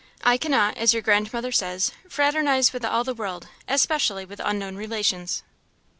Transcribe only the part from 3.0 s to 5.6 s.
the world, especially with unknown relations."